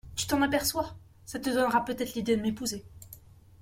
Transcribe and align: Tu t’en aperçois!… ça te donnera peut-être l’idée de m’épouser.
Tu 0.15 0.25
t’en 0.25 0.41
aperçois!… 0.41 0.95
ça 1.27 1.37
te 1.39 1.51
donnera 1.51 1.85
peut-être 1.85 2.15
l’idée 2.15 2.35
de 2.35 2.41
m’épouser. 2.41 2.83